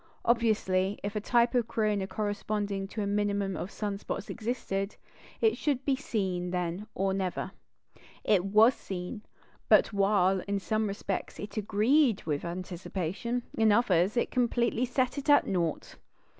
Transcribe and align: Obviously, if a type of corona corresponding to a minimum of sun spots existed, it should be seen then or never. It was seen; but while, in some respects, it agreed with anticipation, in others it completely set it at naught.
Obviously, 0.25 0.97
if 1.03 1.15
a 1.15 1.21
type 1.21 1.53
of 1.53 1.67
corona 1.67 2.07
corresponding 2.07 2.87
to 2.87 3.03
a 3.03 3.05
minimum 3.05 3.55
of 3.55 3.69
sun 3.69 3.99
spots 3.99 4.31
existed, 4.31 4.95
it 5.41 5.55
should 5.55 5.85
be 5.85 5.95
seen 5.95 6.49
then 6.49 6.87
or 6.95 7.13
never. 7.13 7.51
It 8.23 8.43
was 8.43 8.73
seen; 8.73 9.21
but 9.69 9.93
while, 9.93 10.39
in 10.47 10.57
some 10.57 10.87
respects, 10.87 11.39
it 11.39 11.55
agreed 11.55 12.23
with 12.23 12.43
anticipation, 12.43 13.43
in 13.55 13.71
others 13.71 14.17
it 14.17 14.31
completely 14.31 14.85
set 14.85 15.19
it 15.19 15.29
at 15.29 15.45
naught. 15.45 15.97